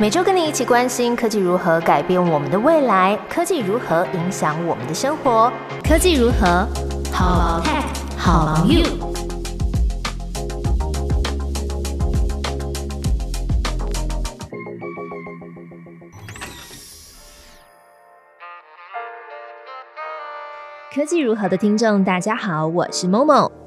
[0.00, 5.52] 每周跟你一起关心科技如何改变我们的未来，科技如何影响我们的生活，
[5.86, 6.66] 科技如何
[7.12, 7.84] 好 tech
[8.16, 8.82] 好 you。
[20.94, 23.59] 科技如何的听众，大家好，我是 Momo。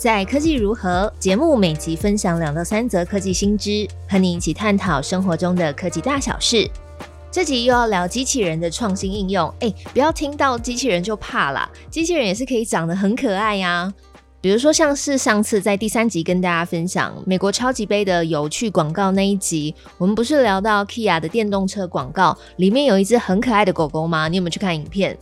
[0.00, 6.66] 在科技如何节目，每集分享两到三则科技新知，和你一起探讨生活中的科技大小事。
[7.30, 13.92] 这集又要聊机器人的创新应用，哎，不要听到机器人就怕啦，机器人也是可以长得很可爱呀。
[14.40, 24.28] 比如说，像是上次在第三集跟大家分享美国超级杯的有趣广告那一集，我们不是聊到 Kia 的电动车广告，里面有一只很可爱的狗狗吗？
[24.28, 25.18] 你有没有去看影片？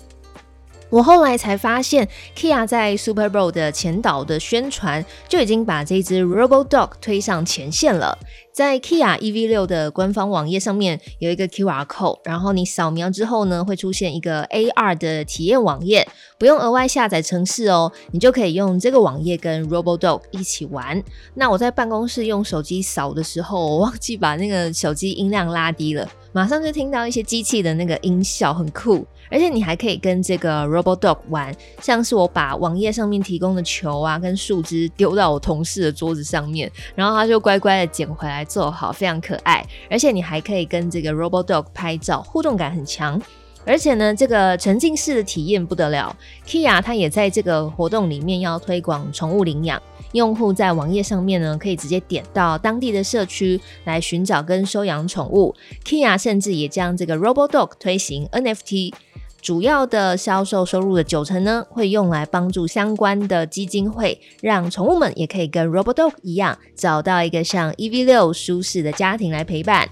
[0.90, 8.18] 我后来才发现，Kia 在 Super Bowl 的前导的宣传就已经把这只 Robo Dog 推上前线了。
[8.52, 16.08] 在 Kia EV6 的官方网页上面有一个 QR code，然后你扫描之后呢，会出现一个 AR 的体验网页，
[16.38, 21.00] 不用额外下载程式哦，你就可以用这个网页跟 Robo Dog 一起玩。
[21.34, 29.06] 那我在办公室用手机扫的时候，我忘记把那个手机音量拉低了，马上就听到一些机器的那个音效，很酷。
[29.30, 39.64] 而且你还可以跟这个 Robo Dog 玩，像是我把网页上面提供的球啊跟树枝丢到我同事的桌子上面，然后他就乖乖的捡回来做好，非常可爱。
[39.90, 43.20] 而且你还可以跟这个 Robo Dog 拍照，互动感很强。
[43.66, 49.82] 而且呢，这个沉浸式的体验不得了，Kia 它也在这个活动里面要推广宠物领养。
[50.12, 55.54] 用户在网页上面呢，可以直接点到当地的社区来寻找跟收养宠物。
[55.84, 58.94] Kia 甚至也将这个 Robo Dog 推行 NFT。
[59.40, 69.88] 主要的销售收入的九成呢，会用来帮助相关的基金会，让宠物们也可以跟 Robodog 一样，找到一个像 EV 六舒适的家庭来陪伴。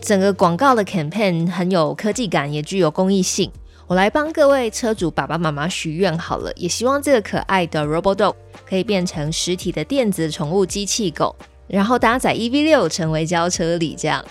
[0.00, 3.50] 整个广告的 campaign 很有科技感，也具有公益性。
[3.86, 8.34] 我来帮各位车主爸爸妈妈许愿好了，也希望这个可爱的 Robodog
[8.68, 11.34] 可以变成实体的电子宠物机器狗，
[11.66, 14.22] 然后搭载 EV 六成为交车礼这样。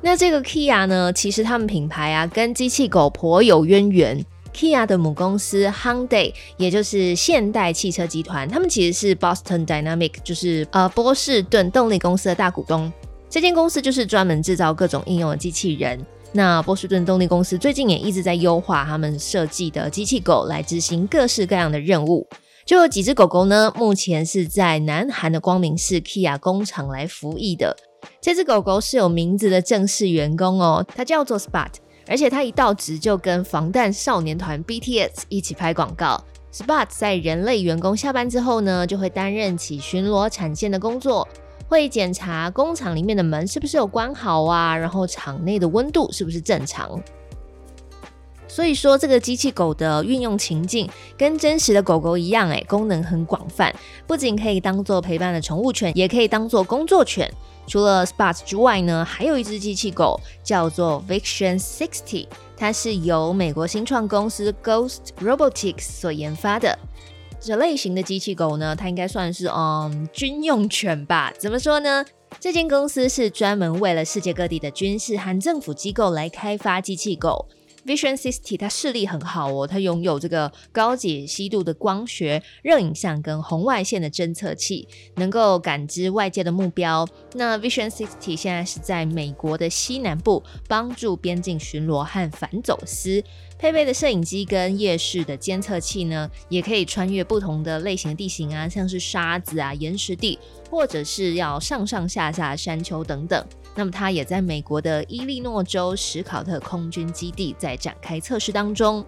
[0.00, 1.12] 那这个 Kia 呢？
[1.12, 4.24] 其实他们品牌啊，跟机器狗颇有渊源。
[4.54, 12.90] Kia 的母公司 Hyundai，也就是现代汽车集团，他们其实是 Boston Dynamic，就是呃波士顿动力公司的大股东。
[13.28, 16.00] 这间公司就是专门制造各种应用的机器人。
[16.32, 22.26] 那波士顿动力公司最近也一直在优化他们设计的机器狗，来执行各式各样的任务。
[22.64, 27.76] 就有几只狗狗呢，目前是在南韩的光明市 Kia 工厂来服役的。
[28.20, 31.70] 这只狗狗是有名字的正式员工哦，它叫做 Spot，
[32.06, 36.22] 而且它一到职就跟防弹少年团 BTS 一起拍广告。
[36.52, 41.26] Spot 在人类员工下班之后呢，就会担任起巡逻产线的工作，
[41.68, 47.00] 会检查工厂里面的门是不是有关好啊，然后厂内的温度是不是正常。
[48.48, 53.72] 所以说，这个机器狗的运用情境跟真实的狗狗一样，哎，功能很广泛，
[54.06, 57.30] 不仅可以当做陪伴的宠物犬，也可以当做工作犬。
[57.66, 62.26] 除了 Spot 之外呢，还有一只机器狗叫做 Vision Sixty，
[62.56, 66.78] 它是由美国新创公司 Ghost Robotics 所研发的。
[67.38, 71.32] 这类型的机器狗呢，它应该算是嗯军用犬吧？
[71.38, 72.04] 怎么说呢？
[72.40, 77.46] 这间公司是专门为了世界各地的军事和政府机构来开发机器狗。
[77.88, 87.08] Vision Sixty 它视力很好哦，它拥有这个高解析度的光学热影像跟红外线的侦测器，能够感知外界的目标。
[87.32, 93.24] 那 Vision Sixty 现在是在美国的西南部帮助边境巡逻和反走私。
[93.58, 100.38] 配备的摄影机跟夜视的监测器呢，也可以穿越不同的类型地形啊，像是沙子啊、岩石地，
[100.70, 103.44] 或者是要上上下下山丘等等。
[103.74, 109.04] 那么它也在美国的伊利诺州史考特空军基地在展开测试当中。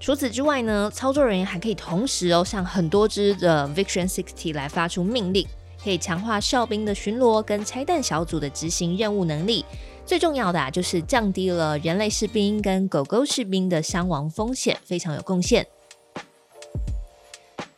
[0.00, 5.46] 除此之外呢，操作人员还可以同时哦向很多只的 Vision Sixty 来发出命令，
[5.84, 9.64] 可以强化哨兵的巡逻跟拆弹小组的执行任务能力。
[10.04, 15.66] 最重要的啊，就是降低了人类士兵跟狗狗士兵的伤亡风险，非常有贡献。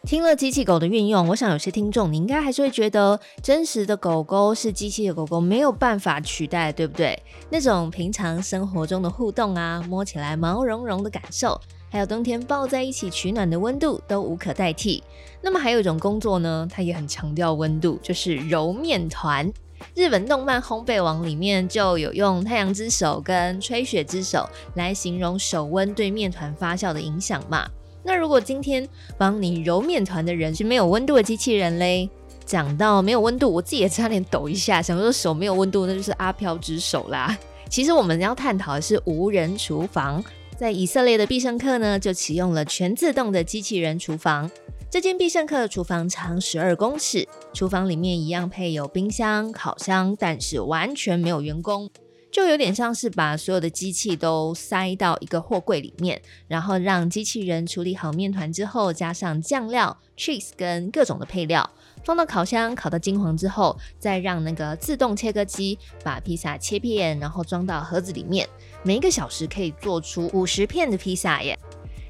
[0.05, 7.19] 听了机器狗的运用，我想有些听众你应该还是会觉得，真实的狗狗是机器的狗狗没有办法取代，对不对？
[7.51, 11.59] 那种平常生活中的互动啊，摸起来毛茸茸的感受，
[11.91, 15.03] 还有冬天抱在一起取暖的温度，都无可代替。
[15.41, 19.51] 那么还有一种工作呢，它也很强调温度，就是揉面团。
[19.95, 27.69] 日本动漫《烘焙王》里面就有用“太阳之手”跟“吹雪之手”来形容手温对面团发酵的影响嘛？
[28.03, 28.87] 那如果今天
[29.17, 32.09] 帮你揉面团的人是没有温度的机器人嘞？
[32.45, 37.37] 讲到没有温度，我自己也差点抖一下，想说手没有温度，那就是阿飘之手啦。
[37.71, 40.23] 其实我们要探讨的是无人厨房。
[40.57, 44.49] 在以色列的必胜客呢，就启用了全自动的机器人厨房。
[44.95, 51.91] 这间必胜客的厨房长十二公尺，厨房里面一样配有冰箱、烤箱，但是完全没有员工，
[52.31, 61.69] 就有点像是把所有的机器都塞到一个货柜里面，然后让机器人处理好面团之后，加上酱料、cheese 跟各种的配料。
[62.05, 68.49] 放到烤箱烤到金黄之后，再让那个自动切割机把披萨切片，然后装到盒子里面。
[68.85, 71.59] 每一个小时可以做出五十片的披萨耶。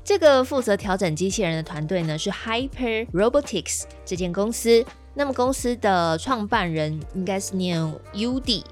[0.05, 4.85] 这个负责调整机器人的团队呢是 Hyper Robotics 这间公司。
[5.15, 7.81] 那么公司的创办人应该是念
[8.13, 8.63] U D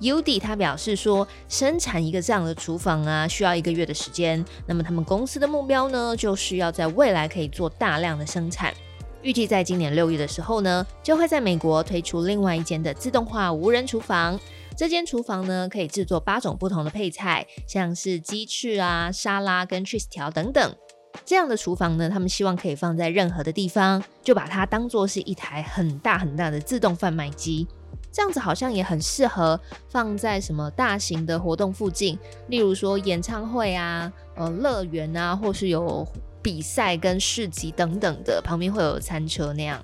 [0.00, 4.44] U D 他表示说，生产一个这样的厨房啊，需要一个月的时间。
[4.66, 8.74] 那么他们公司的目标呢，就是要在未来可以做大量的生产。
[9.22, 14.38] 预计在今年六月的时候呢，就会在美国推出另外一间的自动化无人厨房。
[14.80, 20.74] 这间厨房呢，可以制作八种不同的配菜，像是鸡翅啊、沙拉跟 cheese 条等等。
[21.22, 27.68] 这样的厨房呢，他们希望可以放在任何的地方，就把它当做是一台很大很大的自动贩卖机。
[28.10, 29.60] 这样子好像也很适合
[29.90, 32.18] 放在什么大型的活动附近，
[32.48, 36.08] 例如说演唱会啊、呃乐园啊，或是有。
[36.42, 39.78] 比赛跟市集等等的旁边会有餐车那样。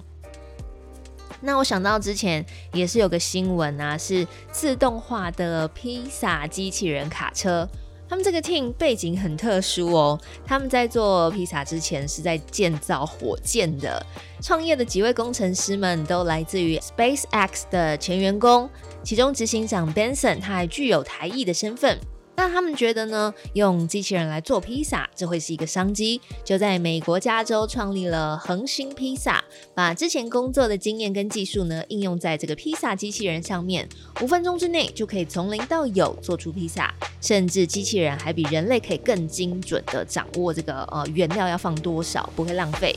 [1.41, 7.69] 那我想到之前也是有个新闻啊，是自动化的披萨机器人卡车。
[8.09, 14.01] 他们这个 team 背景很特殊哦，他们在做披萨之前是在建造火箭的。
[14.41, 18.71] 创业的几位工程师们都来自于 SpaceX 的前员工，
[19.03, 21.99] 其中执行长 Benson 他还具有台裔的身份。
[22.37, 23.33] 那他们觉得呢？
[23.55, 26.21] 用机器人来做披萨，这会是一个商机。
[26.45, 29.43] 就在美国加州创立了恒星披萨，
[29.75, 33.89] 把之前工作的经验跟技术呢应用在这个披萨机器人上面，
[34.21, 36.93] 五分钟之内就可以从零到有做出披萨，
[37.23, 42.95] 甚至机器人还比人类可以更精准的掌握这个呃原料要放多少，不会浪费。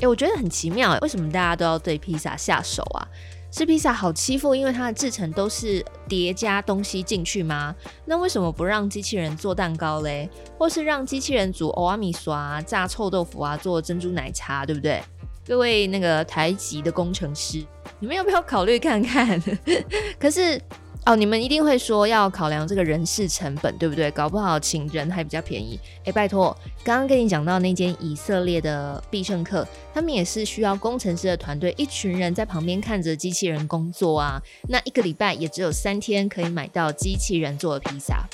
[0.00, 3.08] 哎，我觉得很奇妙，为什么大家都要对披萨下手啊？
[3.50, 7.74] 吃披萨好欺负，因为它的制成都是叠加东西进去吗？
[8.04, 10.30] 那为什么不让机器人做蛋糕嘞？
[10.56, 15.02] 或是让机器人煮欧阿米刷、炸臭豆腐啊、做珍珠奶茶，对不对？
[15.46, 17.66] 各位那个台籍的工程师，
[17.98, 19.42] 你们要不要考虑看看？
[20.18, 20.60] 可是。
[21.06, 24.10] 哦，你们一定会说要考量这个人事成本，对不对？
[24.10, 25.80] 搞不好请人还比较便宜。
[26.04, 26.54] 哎，拜托，
[26.84, 34.40] 刚刚跟你讲到那间以色列的必胜客，他们也是需要工程师的团队，一群人在旁边看着机器人工作啊。
[34.68, 38.26] 那一个礼拜也只有三天可以买到机器人做的披萨。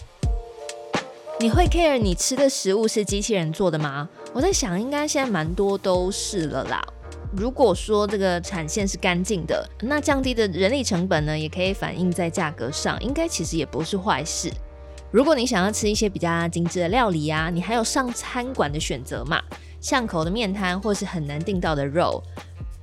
[1.38, 4.08] 你会 care 你吃的食物是机器人做的吗？
[4.32, 6.84] 我在想，应该现在蛮多都是了啦。
[7.32, 14.50] 如果说这个产线是干净的，那降低的人力成本呢，也可以反映在价格上，应该其实也不是坏事。
[15.10, 19.40] 如果你想要吃一些比较精致的料理啊，你还有上餐馆的选择嘛，
[19.80, 22.22] 巷口的面摊或是很难订到的肉，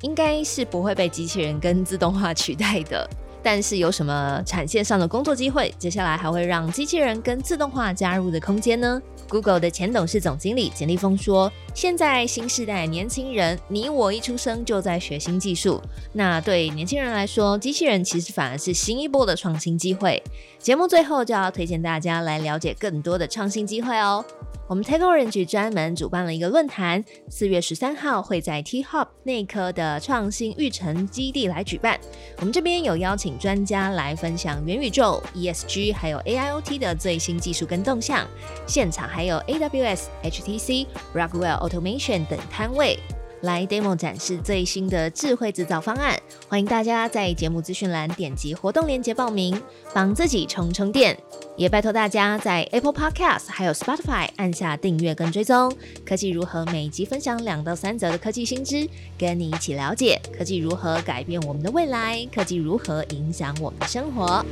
[0.01, 3.07] 应该是不会被机器人跟自动化取代的。
[3.46, 5.74] 但是有什么产线上的工作机会？
[5.78, 15.81] 接下来还会让机器人跟自动化加入的空间呢？Google 的前董事总经理简立峰说：“现在新时代年轻人，你我一出生就在学新技术。
[16.14, 20.22] 那对年轻人来说，机器人其实反而是新一波的创新机会。”
[20.60, 24.24] 节目最后就要推荐大家来了解更多的创新机会哦。
[24.65, 32.00] 我们 t a g Orange 专门主办了一个论坛，四月十三号会在 T Hub 内科的创新育成基地来举办。
[32.38, 38.25] 我们这边有邀请专家来分享元宇宙、ESG 还有 AIoT 的最新技术跟动向，
[38.65, 43.00] 现场还有 AWS、HTC、Rockwell Automation 等摊位。
[43.41, 46.17] 来 demo 展示最新的智慧制造方案，
[46.48, 49.62] 欢迎大家在节目资讯栏点击活动链接报名，
[49.93, 51.17] 帮自己充充电。
[51.58, 55.75] 也拜托大家在 Apple Podcast 还有 Spotify 按下订阅跟追踪。
[56.05, 64.46] 科技如何每集分享两到三则的科技新知，跟你一起了解科技如何改变我们的未来，科技如何影响我们的生活。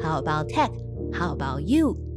[0.00, 0.70] How about tech?
[1.12, 2.13] How about you?